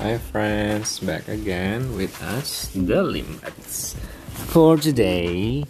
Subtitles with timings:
[0.00, 3.94] Hi friends, back again with us, the Limbats.
[4.48, 5.66] For today,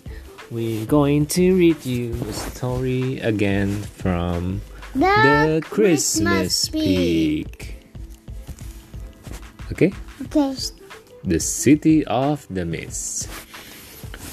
[0.52, 4.60] we're going to read you a story again from
[4.94, 7.74] The, Christmas Pig.
[9.72, 9.92] Okay?
[10.22, 10.54] Okay.
[11.24, 13.28] The City of the Missed.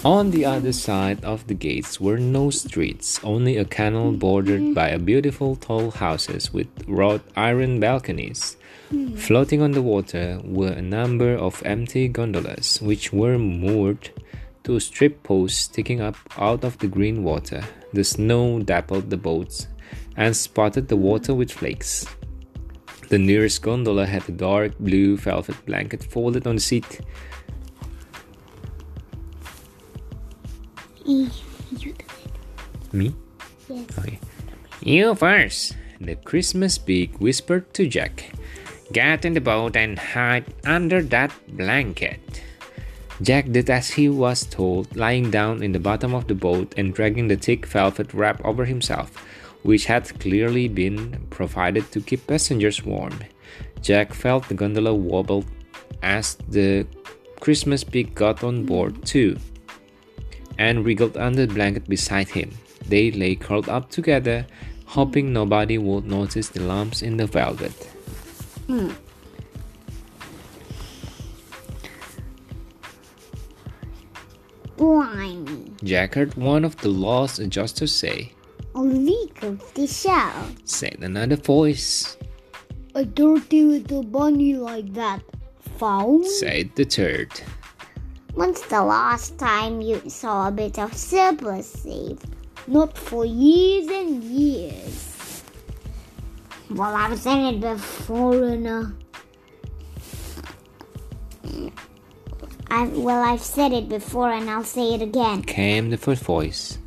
[0.08, 4.74] On the other side of the gates were no streets, only a canal bordered mm-hmm.
[4.74, 8.56] by a beautiful tall houses with wrought iron balconies.
[8.90, 9.18] Mm-hmm.
[9.18, 14.10] Floating on the water were a number of empty gondolas, which were moored
[14.64, 17.62] to strip posts sticking up out of the green water.
[17.92, 19.68] The snow dappled the boats
[20.16, 22.06] and spotted the water with flakes.
[23.10, 27.02] The nearest gondola had a dark blue velvet blanket folded on the seat.
[31.08, 31.32] You
[31.78, 32.04] do it.
[32.92, 33.16] Me?
[33.70, 33.98] Yes.
[33.98, 34.20] Okay.
[34.82, 38.36] You first, the Christmas pig whispered to Jack.
[38.92, 42.44] Get in the boat and hide under that blanket.
[43.22, 46.94] Jack did as he was told, lying down in the bottom of the boat and
[46.94, 49.16] dragging the thick velvet wrap over himself,
[49.64, 53.18] which had clearly been provided to keep passengers warm.
[53.82, 55.46] Jack felt the gondola wobble
[56.04, 56.86] as the
[57.40, 59.04] Christmas pig got on board mm-hmm.
[59.04, 59.38] too
[60.58, 62.52] and wriggled under the blanket beside him.
[62.88, 64.46] They lay curled up together,
[64.86, 67.74] hoping nobody would notice the lumps in the velvet.
[68.68, 68.92] Hmm.
[74.78, 75.72] Blimey.
[75.84, 78.32] Jack heard one of the lost adjusters say,
[78.76, 80.50] A leak of the shell.
[80.66, 82.18] said another voice,
[82.96, 85.22] A dirty little bunny like that.
[85.78, 87.30] foul, said the third.
[88.38, 92.36] When's the last time you saw a bit of surplus saved?
[92.68, 95.44] Not for years and years.
[96.70, 98.86] Well, I've said it before, and uh,
[102.70, 105.42] I've, well, I've said it before, and I'll say it again.
[105.42, 106.78] Came the fourth voice.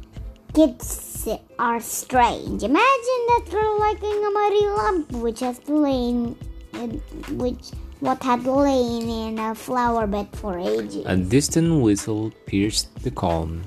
[0.55, 1.27] Kids
[1.59, 2.63] are strange.
[2.63, 6.39] Imagine that girl liking a muddy lump which has lain,
[6.75, 7.03] in,
[7.37, 11.05] which what had lain in a flower bed for ages.
[11.07, 13.63] A distant whistle pierced the calm.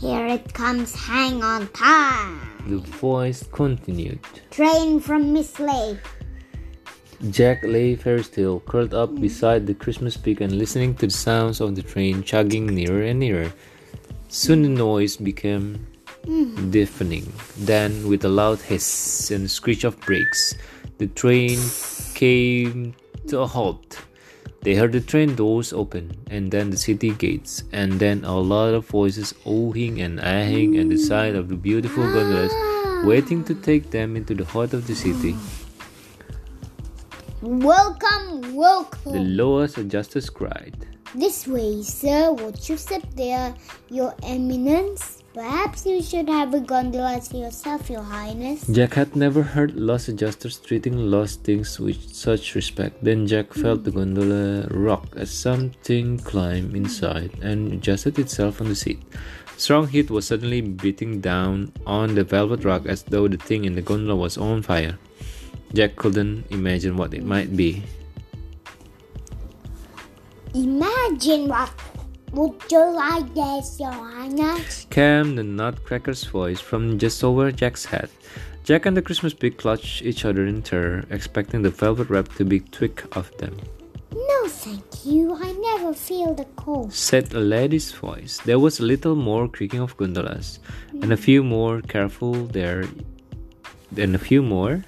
[0.00, 2.40] Here it comes, hang on time.
[2.66, 4.18] The voice continued.
[4.50, 5.98] Train from Miss Lake.
[7.30, 11.60] Jack lay very still, curled up beside the Christmas pig and listening to the sounds
[11.60, 13.52] of the train chugging nearer and nearer.
[14.26, 15.86] Soon the noise became
[16.70, 17.32] deafening.
[17.56, 20.54] Then, with a loud hiss and screech of brakes,
[20.98, 21.58] the train
[22.14, 22.94] came
[23.28, 23.98] to a halt.
[24.62, 28.74] They heard the train doors open, and then the city gates, and then a lot
[28.74, 32.52] of voices oohing and ahing at the side of the beautiful gondolas,
[33.04, 35.34] waiting to take them into the heart of the city.
[37.40, 39.12] Welcome, welcome.
[39.12, 40.86] The lowest adjusters cried.
[41.12, 42.30] This way, sir.
[42.30, 43.54] Won't you sit there,
[43.90, 45.21] Your Eminence?
[45.32, 48.66] Perhaps you should have a gondola to yourself, Your Highness.
[48.68, 53.02] Jack had never heard lost adjusters treating lost things with such respect.
[53.02, 58.76] Then Jack felt the gondola rock as something climbed inside and adjusted itself on the
[58.76, 59.00] seat.
[59.56, 63.74] Strong heat was suddenly beating down on the velvet rug as though the thing in
[63.74, 64.98] the gondola was on fire.
[65.72, 67.82] Jack couldn't imagine what it might be.
[70.52, 71.72] Imagine what
[72.32, 73.92] would you like this, Your?
[74.90, 78.10] Came the nutcracker's voice from just over Jack's head.
[78.64, 82.44] Jack and the Christmas pig clutched each other in terror, expecting the velvet wrap to
[82.44, 83.56] be tweaked off them.
[84.14, 85.34] No, thank you.
[85.34, 86.92] I never feel the cold.
[86.92, 88.40] said a lady's voice.
[88.44, 90.60] There was a little more creaking of gondolas,
[91.00, 92.84] and a few more careful there,
[93.96, 94.84] and a few more.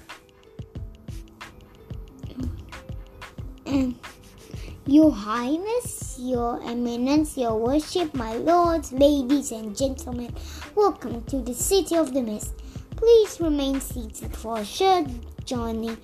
[4.87, 10.31] Your Highness, Your Eminence, Your Worship, my lords, ladies, and gentlemen,
[10.75, 12.53] welcome to the City of the Missed.
[12.95, 15.07] Please remain seated for a short
[15.43, 15.97] journey,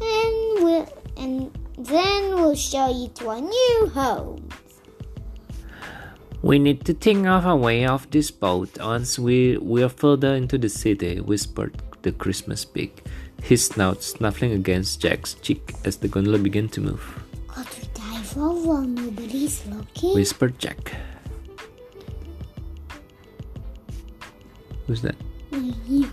[0.00, 0.86] and we'll
[1.16, 4.48] and then we'll show you to our new home.
[6.42, 10.36] We need to think of a way off this boat once we we are further
[10.36, 13.02] into the city, whispered the Christmas pig,
[13.42, 17.22] his snout snuffling against Jack's cheek as the gondola began to move.
[18.34, 20.14] Got to dive off while nobody's looking.
[20.14, 20.92] Whispered Jack.
[24.86, 25.16] Who's that?
[25.86, 26.10] You.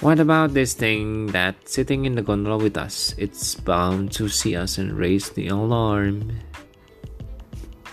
[0.00, 3.14] What about this thing that's sitting in the gondola with us?
[3.16, 6.32] It's bound to see us and raise the alarm,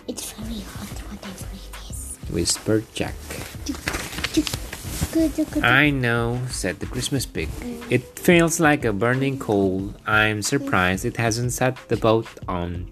[0.07, 2.18] It's very hot, whatever it is.
[2.30, 3.15] whispered Jack.
[5.63, 7.50] I know, said the Christmas pig.
[7.89, 9.94] It feels like a burning coal.
[10.07, 12.88] I'm surprised it hasn't set the boat on.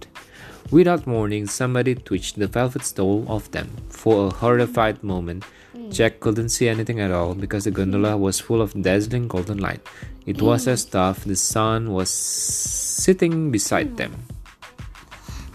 [0.72, 3.70] Without warning, somebody twitched the velvet stole off them.
[3.90, 5.44] For a horrified moment,
[5.74, 5.90] hmm.
[5.90, 8.22] Jack couldn't see anything at all because the gondola hmm.
[8.22, 9.82] was full of dazzling golden light.
[10.28, 10.46] It hmm.
[10.46, 14.14] was as though the sun was sitting beside them.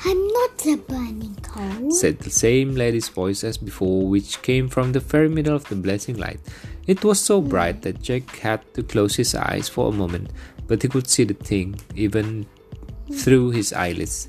[0.04, 4.92] I'm not a burning coal, said the same lady's voice as before, which came from
[4.92, 6.40] the very middle of the blazing light.
[6.86, 10.30] It was so bright that Jack had to close his eyes for a moment,
[10.66, 12.46] but he could see the thing even
[13.12, 14.28] through his eyelids.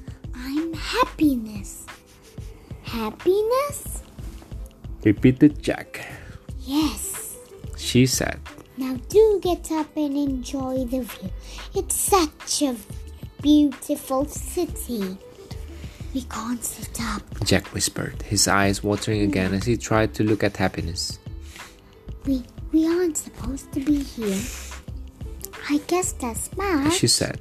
[0.75, 1.85] Happiness.
[2.83, 4.03] Happiness?
[5.03, 6.05] repeated Jack.
[6.61, 7.37] Yes,
[7.77, 8.39] she said.
[8.77, 11.29] Now do get up and enjoy the view.
[11.75, 12.75] It's such a
[13.41, 15.17] beautiful city.
[16.13, 17.21] We can't sit up.
[17.43, 21.19] Jack whispered, his eyes watering again as he tried to look at happiness.
[22.25, 24.41] We we aren't supposed to be here.
[25.69, 26.91] I guess that's bad.
[26.91, 27.39] She said.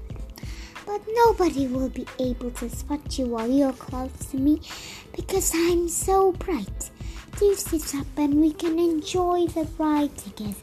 [0.94, 4.60] But nobody will be able to spot you while you're close to me
[5.16, 6.90] because I'm so bright.
[7.36, 10.54] Do sit up and we can enjoy the ride together.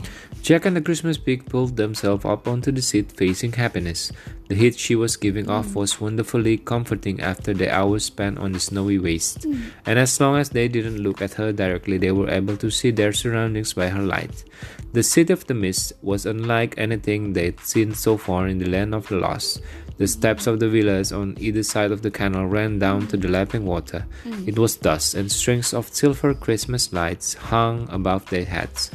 [0.42, 4.12] Jack and the Christmas pig pulled themselves up onto the seat facing happiness.
[4.50, 5.76] The heat she was giving off mm.
[5.76, 9.42] was wonderfully comforting after the hours spent on the snowy waste.
[9.42, 9.72] Mm.
[9.86, 12.90] And as long as they didn't look at her directly, they were able to see
[12.90, 14.44] their surroundings by her light.
[14.94, 18.96] The City of the Missed was unlike anything they'd seen so far in the Land
[18.96, 19.62] of the Lost.
[20.00, 23.28] The steps of the villas on either side of the canal ran down to the
[23.28, 24.08] lapping water.
[24.26, 24.48] Mm.
[24.48, 28.90] It was dusk, and strings of silver Christmas lights hung above their heads.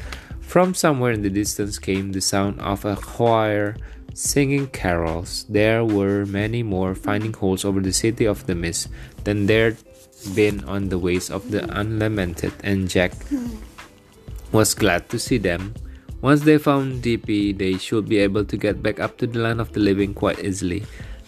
[0.57, 3.77] From somewhere in the distance came the sound of a choir
[4.15, 5.45] singing carols.
[5.51, 8.89] There were many more finding holes over the city of the missed
[9.25, 9.77] than there'd
[10.35, 13.13] been on the ways of the unlamented, and Jack
[14.51, 15.75] was glad to see them.
[16.23, 19.61] Once they found DP, they should be able to get back up to the land
[19.61, 20.85] of the living quite easily.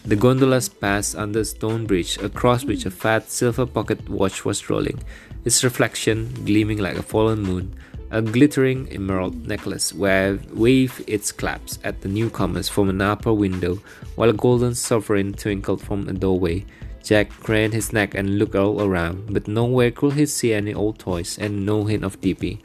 [0.07, 4.71] The gondolas passed under a stone bridge, across which a fat silver pocket watch was
[4.71, 5.05] rolling,
[5.45, 7.77] its reflection gleaming like a fallen moon.
[8.11, 13.83] A glittering emerald necklace waved its claps at the newcomers from an upper window,
[14.15, 16.65] while a golden sovereign twinkled from a doorway.
[17.05, 20.99] Jack craned his neck and looked all around, but nowhere could he see any old
[20.99, 22.61] toys and no hint of DP.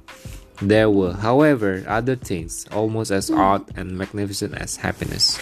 [0.61, 5.37] There were, however, other things almost as odd and magnificent as happiness.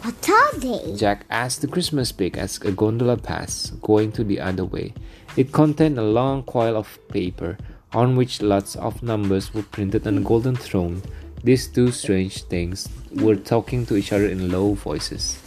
[0.00, 0.96] What are they?
[0.96, 4.94] Jack asked the Christmas pig as a gondola passed, going to the other way.
[5.36, 7.58] It contained a long coil of paper
[7.92, 11.02] on which lots of numbers were printed on a golden throne.
[11.42, 15.38] These two strange things were talking to each other in low voices.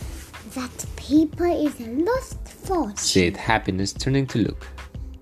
[0.56, 4.68] That paper is a lost fortune, said Happiness, turning to look.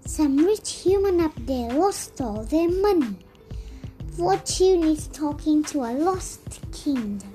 [0.06, 3.16] Some rich human up there lost all their money.
[4.18, 7.31] Fortune is talking to a lost kingdom.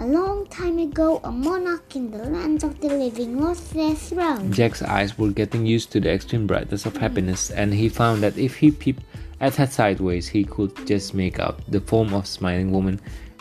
[0.00, 4.50] A long time ago, a monarch in the land of the living lost their throne.
[4.50, 8.38] Jack's eyes were getting used to the extreme brightness of happiness, and he found that
[8.38, 9.02] if he peeped
[9.40, 12.98] at her sideways, he could just make out the form of a smiling woman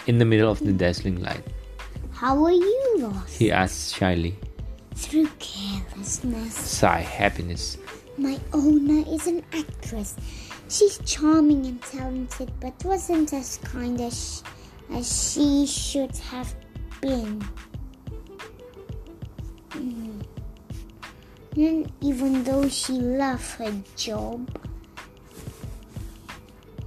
[0.08, 1.46] in the middle of the dazzling light.
[2.12, 3.38] How were you lost?
[3.38, 4.36] He asked shyly.
[4.96, 6.56] Through carelessness.
[6.56, 7.78] Sigh, happiness.
[8.18, 10.18] My owner is an actress.
[10.68, 14.44] She's charming and talented, but wasn't as kind as
[14.92, 16.54] as she should have
[17.02, 17.44] been.
[19.72, 20.26] Mm.
[21.56, 24.50] And even though she loved her job,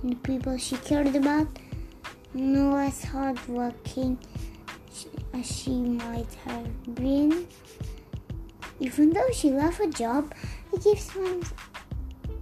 [0.03, 1.47] the people she cared about,
[2.35, 4.19] no as hardworking
[5.33, 7.47] as she might have been.
[8.81, 10.35] Even though she loved her job,
[10.73, 11.13] the gifts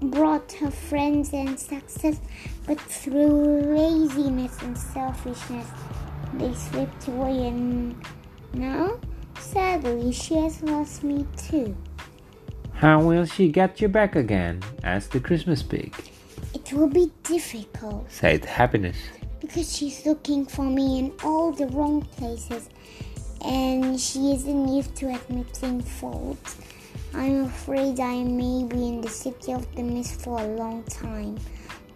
[0.00, 2.20] brought her friends and success,
[2.66, 5.66] but through laziness and selfishness,
[6.34, 7.94] they slipped away, and
[8.52, 8.98] now,
[9.38, 11.76] sadly, she has lost me too.
[12.74, 14.62] How will she get you back again?
[14.82, 15.94] asked the Christmas pig.
[16.54, 18.96] It will be difficult, said Happiness.
[19.40, 22.68] Because she's looking for me in all the wrong places
[23.44, 26.58] and she isn't used to admitting faults.
[27.14, 31.38] I'm afraid I may be in the city of the missed for a long time,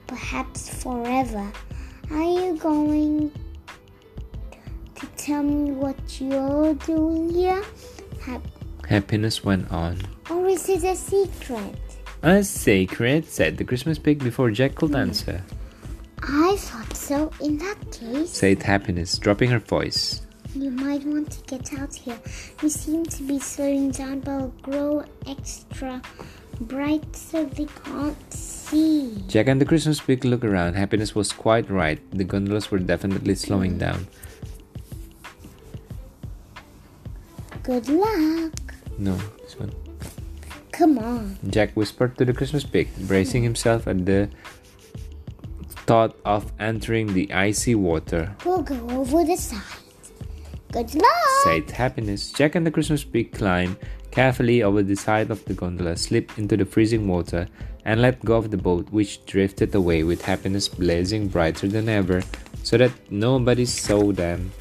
[0.07, 1.53] perhaps forever.
[2.11, 3.33] Are you going
[4.95, 7.63] to tell me what you're doing here?
[8.89, 9.99] Happiness went on.
[10.31, 11.75] Or is it a secret?
[12.23, 15.43] A secret, said the Christmas pig before Jack could answer.
[16.23, 17.31] I thought so.
[17.41, 20.23] In that case, said Happiness, dropping her voice.
[20.55, 22.19] You might want to get out here.
[22.63, 26.01] You seem to be slowing down, but will grow extra
[26.61, 29.23] bright so they can't see.
[29.29, 30.75] Jack and the Christmas pig looked around.
[30.75, 31.99] Happiness was quite right.
[32.11, 34.07] The gondolas were definitely slowing down.
[37.63, 38.75] Good luck.
[38.99, 39.73] No, this one.
[40.73, 41.39] Come on.
[41.49, 44.29] Jack whispered to the Christmas pig, bracing himself at the
[45.87, 48.35] thought of entering the icy water.
[48.45, 49.63] We'll go over the side.
[50.73, 51.31] Good luck.
[51.45, 52.33] Said happiness.
[52.33, 53.77] Jack and the Christmas pig climbed
[54.15, 57.49] carefully over the side of the gondola, slipped into the freezing water,
[57.85, 62.23] and let go of the boat, which drifted away with happiness blazing brighter than ever,
[62.63, 64.53] so that nobody saw them.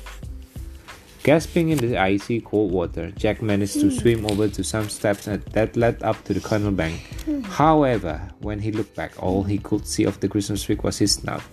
[1.22, 3.98] Gasping in the icy cold water, Jack managed to hmm.
[3.98, 7.00] swim over to some steps that led up to the canal bank.
[7.24, 7.42] Hmm.
[7.44, 11.14] However, when he looked back, all he could see of the Christmas pig was his
[11.14, 11.44] snout,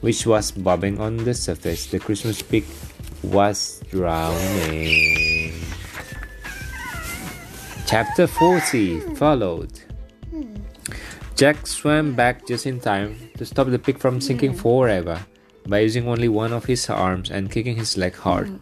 [0.00, 1.86] which was bobbing on the surface.
[1.86, 2.64] The Christmas pig
[3.22, 5.41] was drowning.
[7.92, 9.68] Chapter 40 followed.
[11.36, 14.56] Jack swam back just in time to stop the pig from sinking hmm.
[14.56, 15.20] forever
[15.68, 18.48] by using only one of his arms and kicking his leg hard.
[18.48, 18.56] Hmm.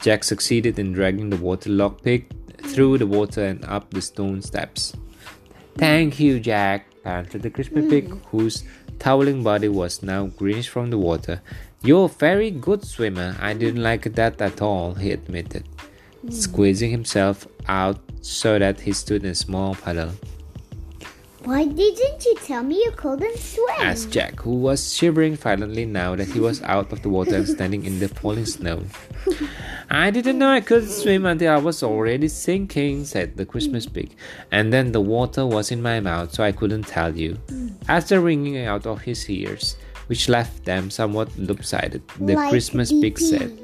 [0.00, 2.26] Jack succeeded in dragging the waterlogged pig
[2.58, 4.94] through the water and up the stone steps.
[5.78, 7.88] Thank you, Jack, panted the crispy hmm.
[7.88, 8.64] pig, whose
[8.98, 11.40] toweling body was now greenish from the water.
[11.84, 13.36] You're a very good swimmer.
[13.38, 15.68] I didn't like that at all, he admitted,
[16.30, 20.12] squeezing himself out so that he stood in a small puddle.
[21.44, 23.66] Why didn't you tell me you couldn't swim?
[23.80, 27.48] asked Jack, who was shivering violently now that he was out of the water and
[27.48, 28.84] standing in the falling snow.
[29.90, 34.14] I didn't know I could swim until I was already sinking, said the Christmas pig,
[34.52, 37.34] and then the water was in my mouth, so I couldn't tell you.
[37.48, 37.68] Hmm.
[37.88, 39.76] After wringing out of his ears,
[40.06, 43.58] which left them somewhat lopsided, the Like Christmas pig said,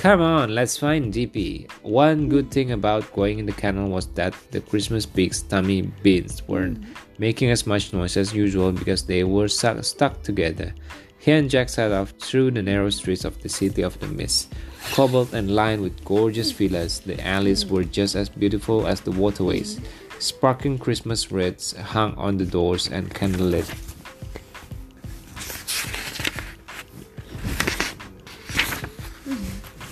[0.00, 1.70] Come on, let's find DP.
[1.82, 6.42] One good thing about going in the canal was that the Christmas pig's tummy beans
[6.48, 6.96] weren't mm.
[7.18, 10.74] making as much noise as usual because they were su- stuck together.
[11.18, 14.54] He and Jack set off through the narrow streets of the city of the missed.
[14.94, 19.76] Cobbled and lined with gorgeous villas, the alleys were just as beautiful as the waterways.
[19.76, 20.18] Mm-hmm.
[20.18, 23.68] Sparkling Christmas wreaths hung on the doors and candlelit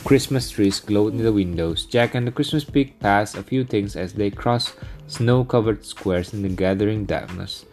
[0.09, 1.85] Christmas trees glowed in the windows.
[1.85, 4.73] Jack and the Christmas pig passed a few things as they crossed
[5.07, 7.67] snow covered squares in the gathering darkness.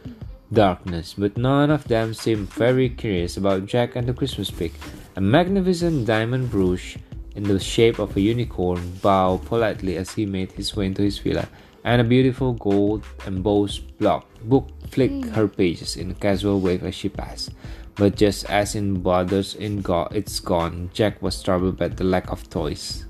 [0.51, 4.73] Darkness, but none of them seemed very curious about Jack and the Christmas pig.
[5.15, 6.97] A magnificent diamond brooch
[7.37, 11.19] in the shape of a unicorn bowed politely as he made his way into his
[11.19, 11.47] villa,
[11.85, 15.31] and a beautiful gold embossed block book flicked hmm.
[15.31, 17.51] her pages in a casual wave as she passed.
[17.95, 22.29] But just as in Brothers in Go- It's Gone, Jack was troubled by the lack
[22.29, 23.05] of toys.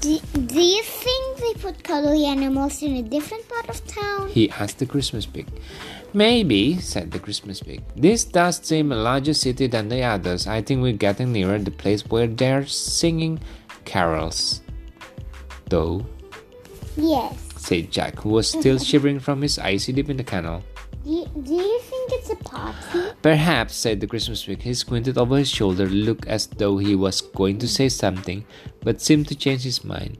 [0.00, 4.28] Do, do you think they put cuddly animals in a different part of town?
[4.28, 5.46] He asked the Christmas pig.
[6.12, 7.82] Maybe, said the Christmas pig.
[7.96, 10.46] This does seem a larger city than the others.
[10.46, 13.40] I think we're getting nearer the place where they're singing
[13.84, 14.60] carols.
[15.68, 16.06] Though,
[16.96, 17.34] Yes.
[17.56, 20.62] said Jack, who was still shivering from his icy dip in the canal.
[21.04, 23.10] Do you, do you think it's a party?
[23.20, 24.62] Perhaps, said the Christmas pig.
[24.62, 28.46] He squinted over his shoulder, looked as though he was going to say something,
[28.80, 30.16] but seemed to change his mind.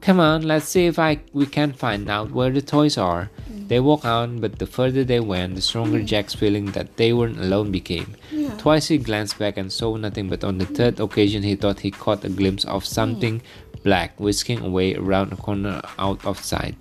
[0.00, 3.30] Come on, let's see if I we can find out where the toys are.
[3.48, 3.68] Mm.
[3.68, 6.04] They walked on, but the further they went, the stronger mm.
[6.04, 8.16] Jack's feeling that they weren't alone became.
[8.58, 11.92] Twice he glanced back and saw nothing, but on the third occasion he thought he
[11.92, 13.40] caught a glimpse of something
[13.84, 16.74] black whisking away around a corner out of sight.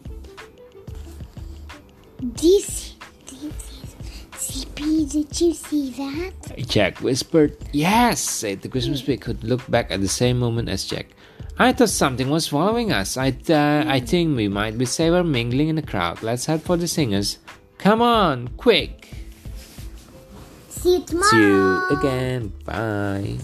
[2.35, 2.47] Do
[4.33, 6.67] CP, did you see that?
[6.67, 7.55] Jack whispered.
[7.71, 11.07] Yes, said the Christmas pig, who looked back at the same moment as Jack.
[11.57, 13.15] I thought something was following us.
[13.15, 16.23] I, uh, I think we might be safer mingling in the crowd.
[16.23, 17.37] Let's head for the singers.
[17.77, 19.09] Come on, quick!
[20.69, 21.29] See you tomorrow.
[21.29, 22.53] See you again.
[22.65, 23.37] Bye.